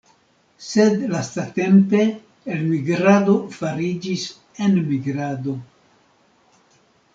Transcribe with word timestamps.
Sed 0.67 1.03
lastatempe 1.11 1.99
elmigrado 2.55 3.37
fariĝis 3.59 4.27
enmigrado. 4.69 5.57